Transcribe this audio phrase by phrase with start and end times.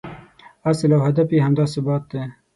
[0.69, 2.21] اصل او هدف یې همدا ثبات دی.